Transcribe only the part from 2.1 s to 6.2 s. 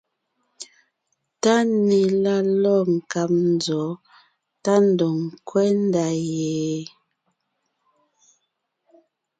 la lɔ̂g nkáb nzɔ̌ tá ndɔg ńkwɛ́ ndá